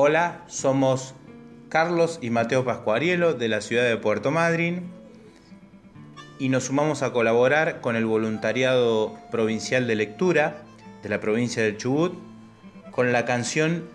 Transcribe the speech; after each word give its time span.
Hola, 0.00 0.44
somos 0.46 1.16
Carlos 1.68 2.20
y 2.22 2.30
Mateo 2.30 2.64
Pascuarielo 2.64 3.34
de 3.34 3.48
la 3.48 3.60
ciudad 3.60 3.82
de 3.82 3.96
Puerto 3.96 4.30
Madryn 4.30 4.88
y 6.38 6.50
nos 6.50 6.66
sumamos 6.66 7.02
a 7.02 7.12
colaborar 7.12 7.80
con 7.80 7.96
el 7.96 8.06
voluntariado 8.06 9.18
provincial 9.32 9.88
de 9.88 9.96
lectura 9.96 10.62
de 11.02 11.08
la 11.08 11.18
provincia 11.18 11.64
del 11.64 11.78
Chubut 11.78 12.14
con 12.92 13.10
la 13.10 13.24
canción 13.24 13.88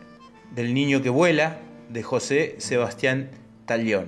del 0.54 0.74
niño 0.74 1.02
que 1.02 1.10
vuela 1.10 1.60
de 1.88 2.04
José 2.04 2.56
Sebastián 2.58 3.32
Talión. 3.66 4.08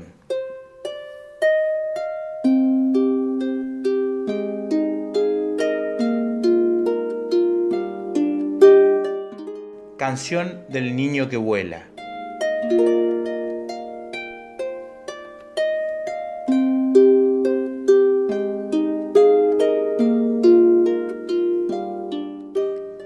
Canción 9.98 10.65
del 10.68 10.93
niño 10.98 11.29
que 11.29 11.38
vuela. 11.38 11.88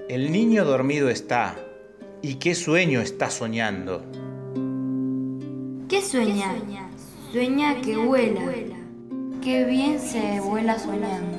El 0.08 0.32
niño 0.32 0.64
dormido 0.64 1.10
está, 1.10 1.54
y 2.22 2.34
qué 2.34 2.56
sueño 2.56 3.00
está 3.00 3.30
soñando. 3.30 4.04
¿Qué 5.88 6.02
sueña? 6.02 6.56
Sueña 7.30 7.80
que 7.82 7.96
vuela. 7.98 8.42
Qué 9.40 9.64
bien 9.64 10.00
se 10.00 10.40
vuela 10.40 10.76
soñando. 10.76 11.38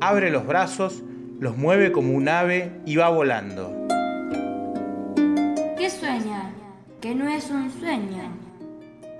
Abre 0.00 0.32
los 0.32 0.44
brazos, 0.44 1.04
los 1.42 1.56
mueve 1.56 1.90
como 1.90 2.14
un 2.14 2.28
ave 2.28 2.70
y 2.86 2.94
va 2.94 3.08
volando. 3.08 3.88
¿Qué 5.76 5.90
sueña? 5.90 6.52
Que 7.00 7.16
no 7.16 7.28
es 7.28 7.50
un 7.50 7.68
sueño. 7.80 8.30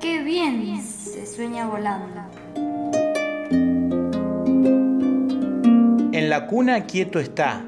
Qué 0.00 0.22
bien 0.22 0.80
se 0.80 1.26
sueña 1.26 1.66
volando. 1.66 2.20
En 6.12 6.30
la 6.30 6.46
cuna 6.46 6.84
quieto 6.86 7.18
está, 7.18 7.64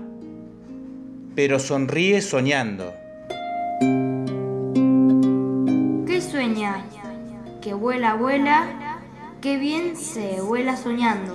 pero 1.34 1.58
sonríe 1.58 2.22
soñando. 2.22 2.94
¿Qué 6.06 6.20
sueña? 6.20 6.84
Que 7.61 7.74
vuela, 7.74 8.14
vuela. 8.14 9.00
Qué 9.41 9.56
bien 9.56 9.96
se 9.96 10.41
vuela 10.41 10.77
soñando. 10.77 11.34